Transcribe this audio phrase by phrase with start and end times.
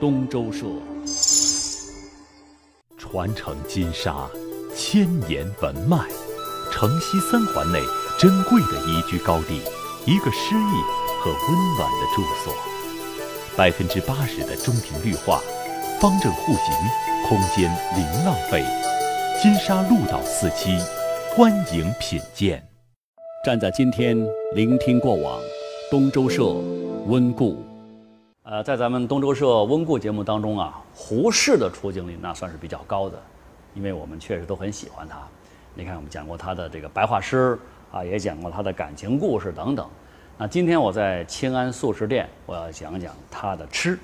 [0.00, 0.64] 东周社。
[2.96, 4.28] 传承金沙
[4.72, 5.98] 千年文脉，
[6.70, 7.80] 城西三环内
[8.16, 9.60] 珍贵的宜居高地，
[10.06, 10.74] 一个诗意
[11.20, 12.54] 和温暖的住所，
[13.56, 15.40] 百分之八十的中庭绿化，
[16.00, 18.64] 方正户型，空间零浪费。
[19.42, 20.78] 金沙鹭岛四期，
[21.34, 22.64] 欢迎品鉴。
[23.44, 24.16] 站在今天，
[24.54, 25.40] 聆听过往，
[25.90, 26.44] 东周社
[27.06, 27.64] 温故。
[28.50, 33.22] 呃，在咱们东周社温故节目当中啊，胡适的出镜率那算是比较高的，
[33.74, 35.18] 因为我们确实都很喜欢他。
[35.74, 37.58] 你看，我们讲过他的这个白话诗
[37.92, 39.86] 啊，也讲过他的感情故事等等。
[40.38, 43.98] 那今天我在清安素食店，我要讲讲他的吃。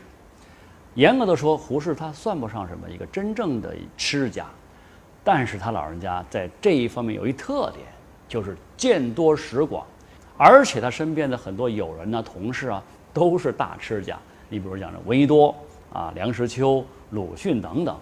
[0.93, 4.45] 严格的说，胡适他算不上什么一个真正的吃家。
[5.25, 7.87] 但是他老人家在这一方面有一特点，
[8.29, 9.87] 就是见多识广，
[10.37, 12.83] 而且他身边的很多友人呢、同事啊，
[13.15, 14.19] 都是大吃家。
[14.49, 15.55] 你比如讲这闻一多
[15.93, 17.97] 啊、梁实秋、鲁迅等等。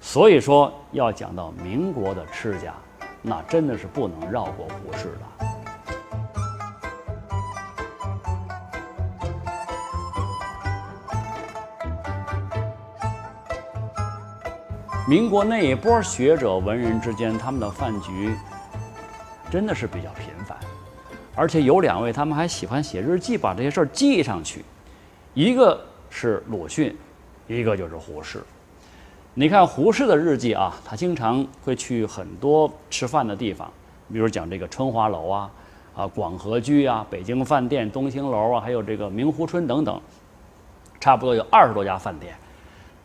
[0.00, 2.72] 所以说，要讲到民国的吃家，
[3.20, 5.26] 那真的是不能绕过胡适的。
[15.08, 18.36] 民国那一波学者文人之间，他们的饭局
[19.50, 20.56] 真的是比较频繁，
[21.34, 24.64] 而且有两位他们还喜欢写日记，把这些事儿记上去。
[25.38, 26.96] 一个是鲁迅，
[27.46, 28.42] 一个就是胡适。
[29.34, 33.70] 你看胡适的日记啊，他经常会去很多吃饭的地方，
[34.12, 35.50] 比如讲这个春华楼啊、
[35.94, 40.00] 啊广和居啊、北京饭店、东兴楼啊，还有这个明湖春等等，
[40.98, 42.34] 差不多有二十多家饭店。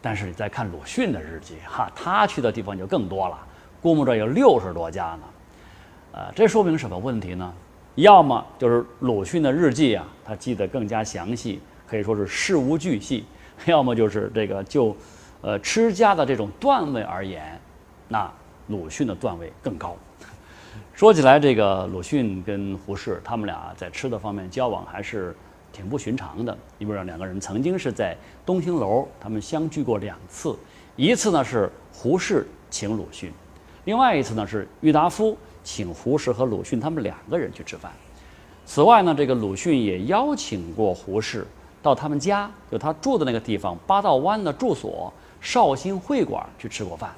[0.02, 3.38] 但是你再看鲁迅的日记，哈，他去的地方就更多了，
[3.80, 5.22] 估摸着有六十多家呢。
[6.14, 7.53] 呃，这说明什么问题呢？
[7.94, 11.62] 要么就是鲁迅的日记啊，他记得更加详细，
[11.94, 13.23] 可以说是事无巨细；
[13.66, 14.97] 要么就是这个就，
[15.41, 17.61] 呃，吃家的这种段位而言，
[18.08, 18.27] 那
[18.69, 19.95] 鲁迅的段位更高。
[20.91, 25.35] 说起来，这个鲁迅跟胡适他们俩在吃的方面交往还是。
[25.72, 30.56] 挺不寻常的，你比如说两个人曾经是在东兴楼，他们相聚过两次，
[30.95, 33.31] 一次呢是胡适请鲁迅，
[33.85, 37.91] 另外一次呢是郁达夫请胡适和鲁迅他们两个人去吃饭。
[38.68, 41.44] 此外呢，这个鲁迅也邀请过胡适
[41.83, 47.11] 到他们家，就他住的那个地方八道湾的住所绍兴会馆去吃过饭。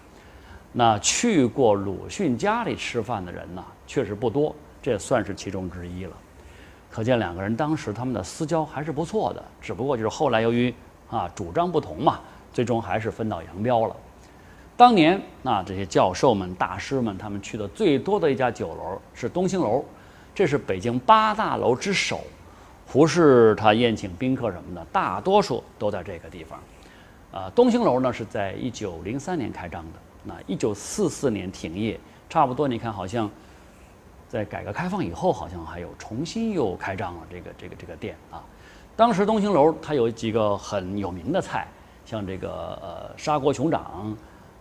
[0.74, 6.12] 那去过鲁迅家里吃饭的人呢，确实不多，这也算是其中之一了。
[6.90, 10.74] 可见两个人当时他们的私交还是不错的，只不过就是后来由于
[11.10, 12.20] 啊主张不同嘛，
[12.52, 13.96] 最终还是分道扬镳了。
[14.76, 19.86] 当年那这些教授们、大师们，他们去的最多的一家酒楼是东兴楼，
[20.34, 22.20] 这是北京八大楼之首。
[22.88, 26.60] 胡适他宴请宾客什么的，大多数都在这个地方。
[27.32, 33.30] 啊，东兴楼呢是在一九零三年开张的，那一九四四年停业，差不多你看好像。
[34.28, 38.44] 在改革开放以后，好像还有重新又开张了这个这个这个店啊。
[38.96, 41.68] 当时东兴楼它有几个很有名的菜，
[42.06, 42.50] 像这个
[42.82, 44.18] 呃砂锅熊掌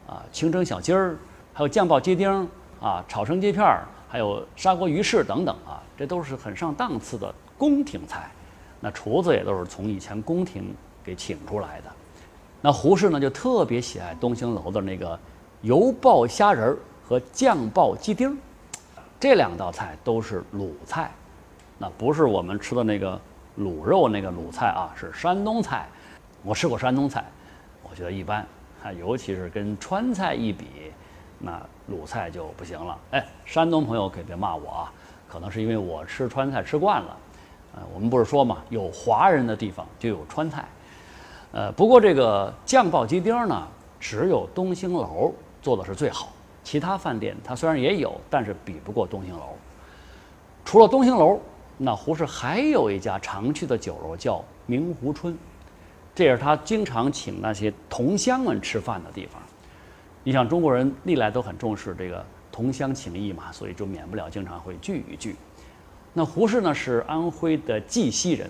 [0.07, 1.17] 啊、清蒸小鸡儿，
[1.53, 2.49] 还有酱爆鸡丁
[2.79, 8.31] 啊、炒生鸡片儿，还有砂锅鱼翅等等啊，这都是很上档次的宫廷菜。
[8.81, 11.91] 那厨子也都是从以前宫廷给请出来的。
[12.60, 15.19] 那胡适呢就特别喜爱东兴楼的那个
[15.62, 18.37] 油爆虾仁儿和酱爆鸡丁儿。
[19.19, 21.10] 这两道菜都是鲁菜，
[21.78, 23.19] 那不是我们吃的那个
[23.59, 25.88] 卤肉那个鲁菜啊，是山东菜。
[26.42, 27.25] 我吃过山东菜，
[27.82, 28.47] 我觉得一般，
[28.82, 30.66] 啊，尤其是跟川菜一比，
[31.38, 32.98] 那鲁菜就不行了。
[33.12, 34.92] 哎，山东朋友可别骂我啊，
[35.26, 37.16] 可能是因为我吃川菜吃惯了。
[37.77, 40.69] 呃，我们不是说嘛，有华人的地方就有川菜。
[41.53, 43.67] 呃，不过这个酱爆鸡丁呢，
[43.99, 46.29] 只有东兴楼做的是最好。
[46.63, 49.57] 其他饭店它虽然也有，但是比不过东兴楼。
[50.65, 51.39] 除了东兴楼，
[51.77, 55.37] 那胡适还有一家常去的酒楼叫明湖春，
[56.15, 59.43] 这也是他经常请那些同乡们吃饭的地方。
[60.22, 65.37] 你想中国人历来都很重视这个同乡情谊嘛，所以就免不了经常会聚一聚。
[66.15, 68.49] 那胡适呢是安徽的绩溪人，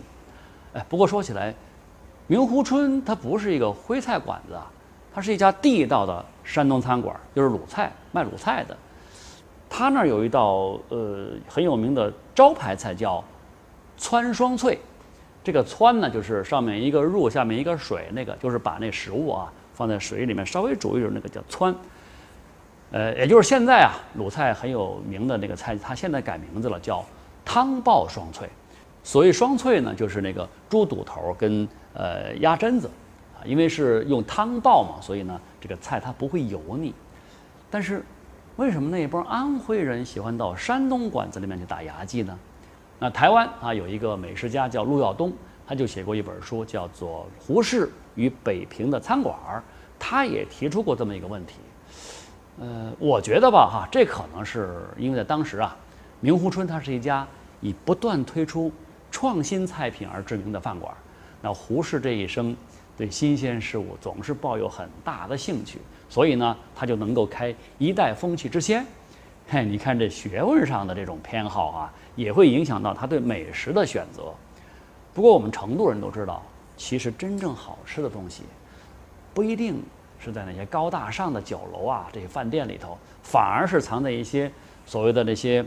[0.74, 1.52] 哎，不过说起来，
[2.28, 4.70] 明湖春它不是一个徽菜馆子啊。
[5.16, 8.76] 它是一家地道的山东餐馆，就是鲁菜卖鲁菜的。
[9.70, 13.22] 他那儿有一道呃很有名的招牌菜叫
[13.96, 14.76] 汆双脆，
[15.44, 21.72] 这个汆呢就是上面一个入，下面一个水，那个就是把那食物啊放在水里面稍微煮一煮，那个叫汆。
[22.90, 27.04] 呃，也就是现在啊鲁菜很有名的那个菜，它现在改名字了，叫
[27.44, 28.48] 汤爆双脆。
[29.02, 32.86] 所谓双脆呢，就是那个猪肚头跟呃鸭胗子。
[32.86, 36.94] 啊因为是用汤爆嘛，所以呢，这个菜它不会油腻。
[37.70, 38.02] 但是，
[38.56, 42.38] 为什么那帮安徽人喜欢到山东馆子里面去打牙祭呢？
[42.98, 45.30] 那台湾啊有一个美食家叫陆耀东，
[45.66, 49.36] 他就写过一本书，叫做《胡适与北平的餐馆》，
[49.98, 51.56] 他也提出过这么一个问题。
[52.60, 55.76] 呃，我觉得吧，哈，这可能是因为在当时啊，
[56.24, 57.28] 明湖春它是一家
[57.60, 58.72] 以不断推出
[59.10, 60.90] 创新菜品而知名的饭馆。
[61.42, 62.56] 那胡适这一生
[62.96, 65.78] 对新鲜事物总是抱有很大的兴趣，
[66.08, 68.82] 所以呢，他就能够开一代风气之先。
[69.46, 74.32] 嘿，你看这学问上的这种偏好啊，也会影响到他对美食的选择。
[75.12, 76.42] 不过我们成都人都知道，
[76.74, 78.44] 其实真正好吃的东西，
[79.34, 79.82] 不一定。
[80.18, 84.50] 是在那些高大上的酒楼啊，这些饭店里头，反而是藏在一些
[84.86, 85.62] 所谓的那些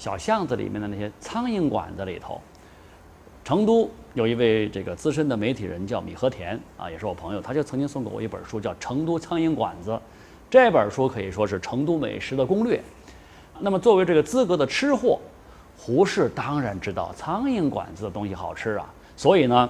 [0.00, 2.40] 小巷子里面的那些苍蝇馆子里头。
[3.44, 9.90] 成都有一位这个资深的媒体人叫米和田啊，也是我朋友，他就曾经送给我一本书，叫《成都苍蝇馆子》。
[10.48, 12.80] 这本书可以说是成都美食的攻略。
[13.58, 15.18] 那么作为这个资格的吃货，
[15.76, 18.88] 胡适当然知道苍蝇馆子的东西好吃啊，
[19.18, 19.68] 所以呢，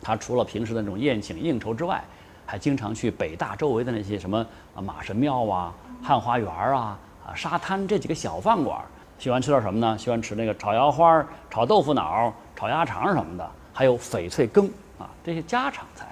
[0.00, 2.02] 他除了平时的那种宴请应酬之外，
[2.46, 4.38] 还经常去北大周围的那些什么
[4.74, 8.82] 啊马神庙啊、汉花园啊、啊沙滩这几个小饭馆，
[9.18, 9.96] 喜欢吃点什么呢？
[9.96, 16.06] 喜欢吃那个炒腰花、炒豆腐脑、炒鸭肠什么的，还有翡翠羹啊这些家常菜。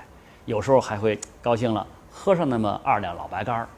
[0.46, 3.68] 有时候还会高兴了，喝上那么二两老白干儿。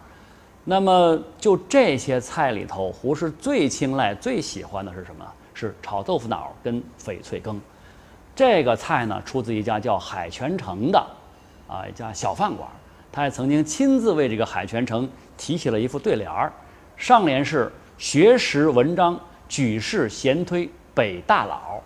[0.65, 5.27] 那么就这些菜里头，胡适最青睐、最喜欢的是什么？
[5.53, 7.61] 是炒豆腐脑跟翡翠羹。
[8.35, 10.99] 这个菜呢，出自一家叫海泉城的。
[11.69, 12.69] 啊，一家小饭馆，
[13.13, 16.53] 他还曾经亲自为这个海泉城题写了一副对联儿，
[16.97, 19.19] 上联是“学识文章
[19.49, 21.81] 举世贤推北大佬”，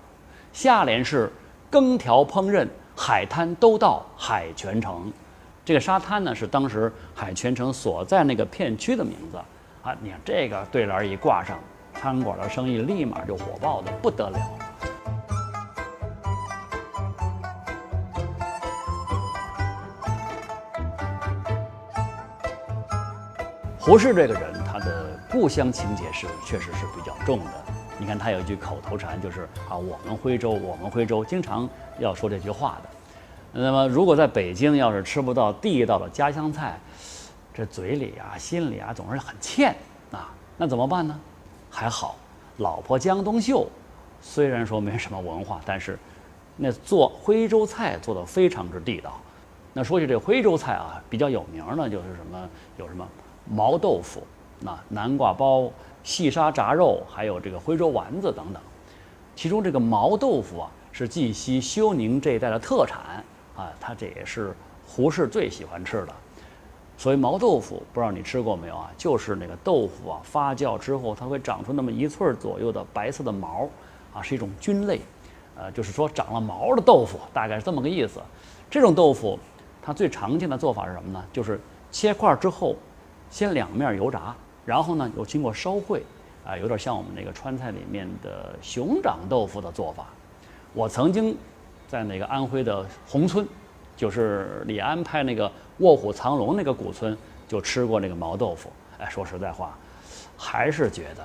[0.52, 1.30] 下联是
[1.70, 2.66] “羹调烹饪
[2.96, 5.12] 海滩都到海泉城”。
[5.64, 9.36] 这个沙滩呢，是当时海泉城所在那个片区的名字。
[9.82, 11.58] 啊，你看这个对联一挂上，
[11.94, 14.38] 餐馆的生意立马就火爆的不得了。
[23.78, 24.52] 胡适这个人，
[25.30, 27.50] 故乡情节是确实是比较重的。
[27.98, 32.88] 你看他有一句口头禅，就是啊，我们徽州，我们徽州，经常要说这句话的。
[33.52, 36.80] 那么，如果在北京要是吃不到地道的家乡菜，
[37.52, 39.76] 这嘴里啊、心里啊总是很欠
[40.10, 40.32] 啊。
[40.56, 41.18] 那怎么办呢？
[41.70, 42.16] 还好，
[42.56, 43.68] 老婆江冬秀
[44.22, 45.98] 虽然说没什么文化，但是
[46.56, 49.20] 那做徽州菜做的非常之地道。
[49.74, 52.48] 那说起这徽州菜啊，比较有名的就是什么，
[52.78, 53.06] 有什么？
[53.50, 54.22] 毛豆腐、
[54.60, 55.70] 那南瓜包、
[56.02, 58.60] 细沙炸肉，还有这个徽州丸子等等。
[59.36, 63.24] 其中这个毛豆腐啊，是绩溪休宁这一带的特产
[63.56, 64.52] 啊，它这也是
[64.84, 66.08] 胡适最喜欢吃的。
[66.96, 68.90] 所谓毛豆腐，不知道你吃过没有啊？
[68.96, 73.68] 就是那个豆腐啊，发酵之后，它会长出那么一寸左右的白色的毛，
[74.12, 75.00] 啊，是一种菌类，
[75.56, 78.20] 呃，就是说长了毛的豆腐，大概是这么个意思。
[78.68, 79.38] 这种豆腐，
[79.80, 81.24] 它最常见的做法是什么呢？
[81.32, 81.60] 就是
[81.92, 82.74] 切块之后。
[83.30, 84.34] 先两面油炸，
[84.68, 86.02] 然后呢又经过烧烩，
[86.46, 90.08] 啊，有点像我们那个川菜里面的熊掌豆腐的做法。
[90.74, 91.34] 我曾经
[91.88, 93.48] 在那个安徽的宏村，
[93.96, 95.48] 就是李安拍那个
[95.78, 97.16] 《卧虎藏龙》那个古村，
[97.48, 98.70] 就吃过那个毛豆腐。
[98.98, 99.74] 哎，说实在话，
[100.36, 101.24] 还是觉得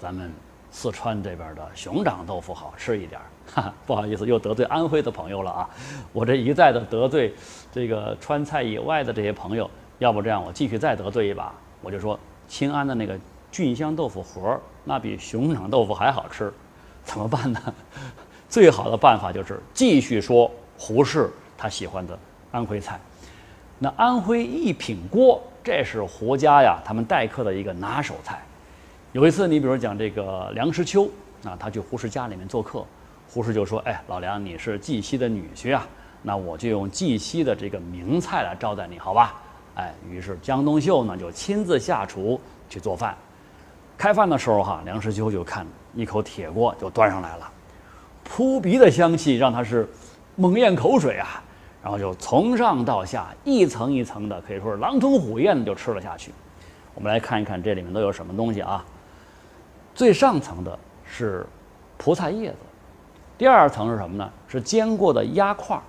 [0.00, 0.32] 咱们
[0.70, 3.20] 四川这边的熊掌豆腐好吃一点。
[3.52, 5.68] 哈， 不好意思，又得罪安徽的朋友了啊！
[6.14, 7.34] 我这一再的得罪
[7.70, 9.68] 这个川菜以外的这些朋友。
[9.98, 13.18] 要不这样，我继续再得罪一把，我就说清安的那个
[13.50, 16.52] 菌香豆腐盒儿，那比熊掌豆腐还好吃，
[17.04, 17.60] 怎么办呢？
[18.48, 22.18] 最好的办法就是继续说胡适他喜欢的
[22.50, 23.00] 安徽菜。
[23.78, 28.40] 那安徽一品锅，这是胡家呀他们待客的一个拿手菜。
[29.12, 31.10] 有一次，你比如讲这个梁实秋
[31.44, 32.84] 啊，他去胡适家里面做客，
[33.28, 35.86] 胡适就说：“哎，老梁，你是绩溪的女婿啊，
[36.22, 39.41] 那我就用绩溪的这个名菜来招待你，好吧？”
[39.74, 43.16] 哎，于是江冬秀呢就亲自下厨去做饭。
[43.96, 47.50] 开饭的时候哈，梁实秋就看一口铁锅就端上来了，
[48.24, 49.88] 扑鼻的香气让他是
[50.34, 51.42] 猛咽口水啊，
[51.82, 56.32] 然后就从上到下一层一层的，可以说是狼吞虎咽的就吃了下去。
[56.94, 58.84] 我们来看一看这里面都有什么东西啊？
[59.94, 61.46] 最上层的是
[61.96, 62.56] 葡菜叶子，
[63.38, 64.30] 第二层是什么呢？
[64.48, 65.82] 是煎过的鸭块儿，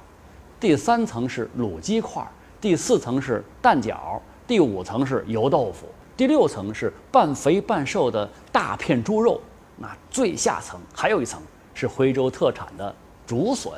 [0.59, 2.27] 第三层是卤鸡块儿。
[2.63, 4.17] 第四层是蛋饺，
[4.47, 9.41] 第五层是油豆腐，第六层是半肥半瘦的大片猪肉，
[9.75, 11.41] 那最下层还有一层
[11.73, 12.95] 是徽州特产的
[13.27, 13.73] 竹笋。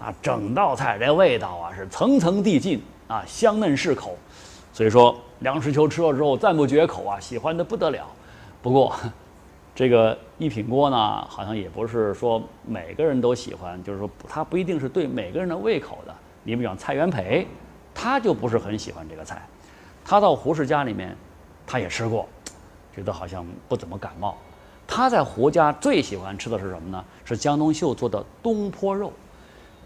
[0.00, 4.18] 啊，整道菜这味道啊是层层递进啊，香嫩适口。
[4.72, 8.04] 所以说梁实秋吃了之后赞不绝口啊，喜欢的不得了。
[8.60, 8.96] 不过，
[9.76, 16.12] 这个一品锅呢，好像也不是说每个人都喜欢，就是说它不一定是对每个人的胃口的。
[16.42, 17.46] 你比方蔡元培，
[18.00, 19.42] 他就不是很喜欢这个菜。
[20.04, 21.16] 他到胡适家里面，
[21.66, 22.28] 他也吃过，
[22.94, 24.38] 觉得好像不怎么感冒。
[24.86, 27.04] 他在胡家最喜欢吃的是什么呢？
[27.24, 29.12] 是江冬秀做的东坡肉。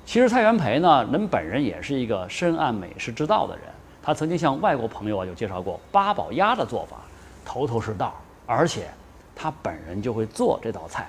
[0.04, 3.64] 其实蔡元培呢，人本人也是一个深谙美食之道的人。
[4.02, 6.99] 他曾经向外国朋友啊，有介绍过八宝鸭的做法，
[7.47, 8.14] 头头是道，
[8.47, 8.87] 而且。
[9.35, 11.09] 他本人就会做这道菜，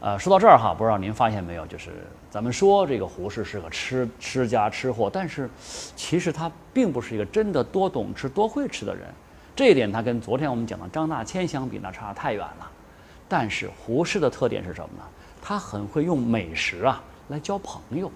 [0.00, 1.90] 呃，说到这儿哈，不知道您发现没有，就是
[2.30, 5.48] 咱们说这个胡适是个吃吃家吃货，但是
[5.94, 9.06] 其实他并不是一个真的多懂吃多会吃的人，
[9.54, 12.70] 这一点他跟昨天我们讲的张大千相比，那差太远了。
[13.28, 15.04] 但是胡适的特点是什么呢？
[15.42, 18.10] 他很会用美食啊来交朋友，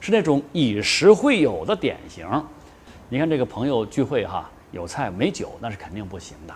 [0.00, 2.26] 是那种以食会友的典型。
[3.10, 6.54] 你看这个朋友聚会哈，有菜没酒那是肯定不行的。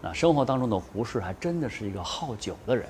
[0.00, 2.84] 那生活当中的胡适还真的是一个好酒的人。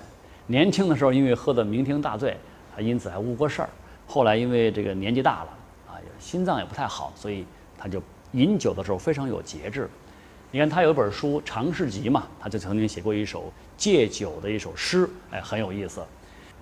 [0.53, 2.37] 年轻的时候因为喝得酩酊大醉，
[2.77, 3.71] 他因此还误过事儿。
[4.07, 5.49] 后来因为这个年纪大了，
[5.89, 7.47] 啊，心脏也不太好，所以
[7.79, 9.89] 他就饮酒的时候非常有节制。
[10.51, 16.03] 你看他有一本书《常侍集》嘛，他就曾经写过一首戒酒的一首诗，哎，很有意思。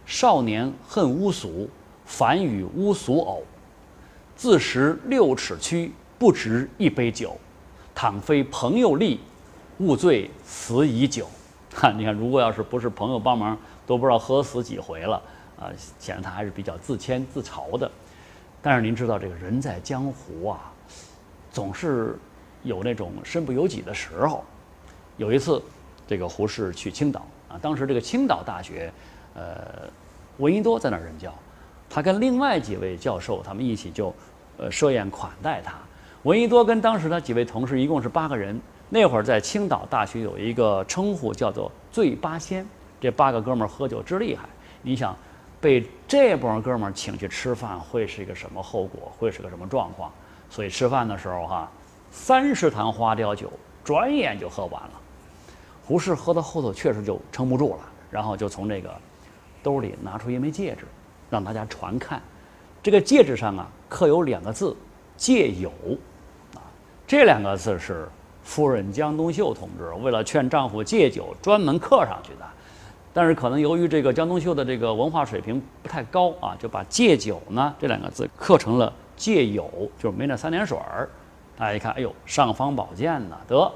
[0.07, 1.69] 少年恨污俗，
[2.05, 3.43] 凡与污俗偶。
[4.37, 7.37] 自食六尺躯，不值一杯酒。
[7.93, 9.19] 倘非朋友力。
[9.79, 11.27] 勿醉此以酒，
[11.75, 11.91] 哈！
[11.97, 13.57] 你看，如果要是不是朋友帮忙，
[13.91, 15.21] 都不知道喝死几回了
[15.59, 15.67] 啊！
[15.99, 17.91] 显然他还是比较自谦自嘲的。
[18.63, 20.73] 但是您知道，这个人在江湖啊，
[21.51, 22.17] 总是
[22.63, 24.45] 有那种身不由己的时候。
[25.17, 25.61] 有一次，
[26.07, 28.93] 这个胡适去青岛啊，当时这个青岛大学，
[29.35, 29.91] 呃，
[30.39, 31.35] 闻一多在那儿任教，
[31.89, 34.15] 他跟另外几位教授，他们一起就
[34.57, 35.75] 呃设宴款待他。
[36.23, 38.57] 闻一多跟当时他几位同事一共是八个人。
[38.89, 42.65] 那会儿在青岛大学有一个称呼叫做“醉八仙”，
[43.01, 44.45] 这八个哥们儿喝酒之厉害。
[44.83, 45.17] 你想，
[45.61, 49.11] 被这帮哥们儿请去吃饭，会是一个什么后果？
[49.19, 50.13] 会是个什么状况？
[50.49, 51.71] 所以吃饭的时候哈，
[52.11, 53.51] 三十坛花雕酒，
[53.83, 54.91] 转眼就喝完了。
[55.85, 57.81] 胡适喝到后头确实就撑不住了，
[58.11, 58.95] 然后就从这个
[59.63, 60.85] 兜里拿出一枚戒指，
[61.31, 62.21] 让大家传看。
[62.83, 64.77] 这个戒指上啊刻有两个字
[65.17, 65.71] “戒友”，
[66.55, 66.63] 啊，
[67.07, 68.09] 这两个字是。
[68.43, 72.49] 夫人江冬秀同志为了劝丈夫戒酒，专门刻上去的。
[73.13, 81.09] 但是可能由于这个江冬秀的这个文化水平不太高啊，就把戒酒呢这两个字刻成了戒友，就是没那三点水儿。
[81.57, 83.71] 大家一看，哎呦，尚方宝剑呢，得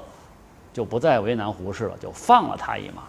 [0.73, 3.03] 就不再为难胡适了，就放了他一马。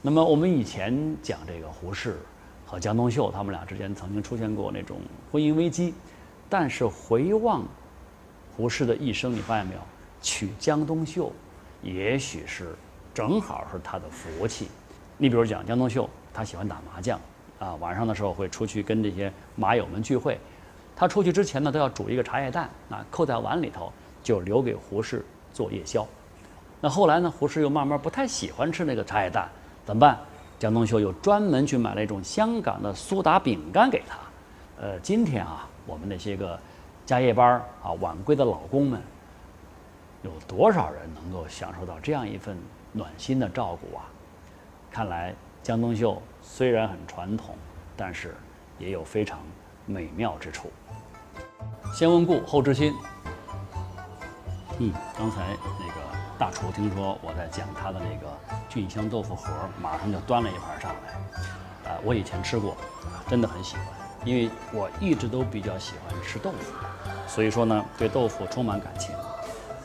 [0.00, 2.18] 那么我们以前讲这个胡适
[2.64, 4.96] 和江冬秀，他们俩之间曾经出现过那种
[5.30, 5.92] 婚姻危机。
[6.48, 7.64] 但是回望
[8.56, 9.80] 胡适的一生，你发现没有？
[10.20, 11.32] 娶江冬秀，
[11.82, 12.74] 也许是
[13.12, 14.68] 正好是他的福气。
[15.22, 17.16] 你比如讲江冬秀，他喜欢打麻将，
[17.60, 20.36] 啊，晚上的时候会出去跟这些麻友们聚会。
[20.96, 25.24] 他出去之前呢，都要煮一个茶叶蛋，啊，扣在碗里头，就留给胡适
[25.54, 26.04] 做夜宵。
[26.80, 29.48] 那后来呢，胡适又慢慢不太喜欢吃那个茶叶蛋，
[29.86, 30.18] 怎么办？
[30.58, 34.16] 江冬秀又专门去买了一种香港的苏打饼干给他。
[34.80, 36.58] 呃，今天啊，我们那些个
[37.06, 39.00] 加夜班啊、晚归的老公们。
[40.22, 42.56] 有多少人能够享受到这样一份
[42.92, 44.02] 暖心的照顾啊？
[44.92, 47.56] 看来江冬秀虽然很传统，
[47.96, 48.36] 但是
[48.78, 49.38] 也有非常
[49.86, 50.70] 美妙之处。
[51.94, 52.92] 先温故后知新。
[54.78, 56.00] 嗯，刚才那个
[56.38, 58.36] 大厨听说我在讲他的那个
[58.68, 61.90] 菌香豆腐盒，马上就端了一盘上来。
[61.90, 62.76] 啊，我以前吃过，
[63.28, 63.86] 真的很喜欢，
[64.26, 66.74] 因为我一直都比较喜欢吃豆腐，
[67.26, 69.14] 所以说呢，对豆腐充满感情。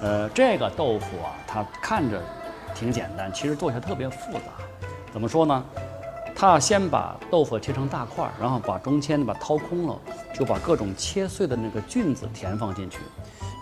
[0.02, 2.22] 呃，这个豆腐啊，它看着
[2.76, 4.42] 挺简单，其实做起来特别复杂。
[5.18, 5.66] 怎么说呢？
[6.36, 10.00] 他要先把豆腐切成大块，然后把中间把掏空了，
[10.32, 13.00] 就把各种切碎的那个菌子填放进去。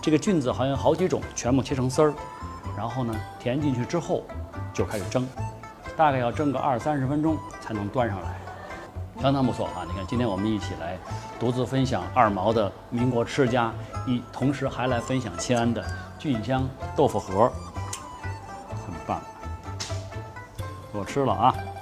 [0.04, 2.14] 这个菌子好像有好几种，全部切成丝儿。
[2.76, 4.26] 然后呢，填进去之后
[4.74, 5.26] 就开始蒸，
[5.96, 8.38] 大概要蒸个二三十分钟才能端上来。
[9.22, 9.88] 相当不错啊！
[9.88, 10.98] 你看，今天我们一起来
[11.40, 13.72] 独自分享二毛的民国吃家，
[14.06, 15.82] 一同时还来分享西安的。
[16.20, 17.50] 菌香豆腐盒，
[20.96, 21.75] 我吃了啊。